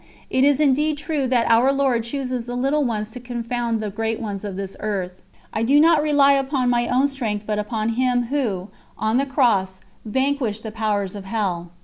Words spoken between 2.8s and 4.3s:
ones to confound the great